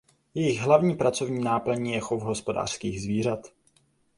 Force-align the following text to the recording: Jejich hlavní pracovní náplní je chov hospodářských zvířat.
Jejich 0.33 0.59
hlavní 0.59 0.95
pracovní 0.95 1.43
náplní 1.43 1.91
je 1.93 1.99
chov 1.99 2.23
hospodářských 2.23 3.01
zvířat. 3.01 3.39